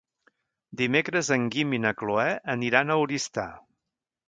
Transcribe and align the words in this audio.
Dimecres 0.79 1.29
en 1.35 1.45
Guim 1.57 1.77
i 1.79 1.81
na 1.85 1.93
Cloè 2.01 2.25
aniran 2.57 2.89
a 2.89 2.99
Oristà. 3.05 3.47